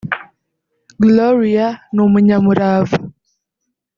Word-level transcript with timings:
Gloria 1.03 1.67
ni 1.93 1.99
umunyamurava 2.07 2.97